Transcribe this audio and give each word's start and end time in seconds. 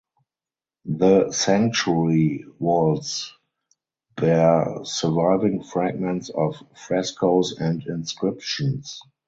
The 0.97 1.31
sanctuary 1.31 2.45
walls 2.57 3.37
bear 4.17 4.83
surviving 4.83 5.61
fragments 5.61 6.29
of 6.31 6.55
frescoes 6.75 7.55
and 7.59 7.85
inscriptions. 7.85 8.99